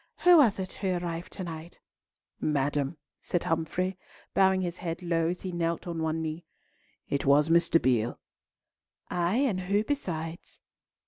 [0.23, 1.79] Who was it who arrived to night?"
[2.39, 3.99] "Madame," said Humfrey,
[4.33, 6.43] bowing his head low as he knelt on one knee,
[7.07, 7.79] "it was Mr.
[7.79, 8.17] Beale."
[9.11, 10.59] "Ay, and who besides?"